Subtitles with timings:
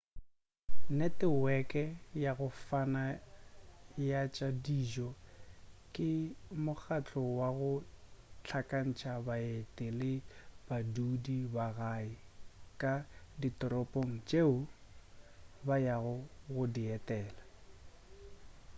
[0.97, 1.83] neteweke
[2.23, 3.03] ya go fana
[4.09, 5.09] ya tša dijo
[5.93, 6.09] ke
[6.65, 7.73] mokgahlo wa go
[8.45, 10.13] hlakantša baeti le
[10.67, 12.11] badudi ba gae
[12.81, 12.93] ka
[13.41, 14.55] ditoropong tšeo
[15.65, 16.15] ba yago
[16.53, 17.41] go di etela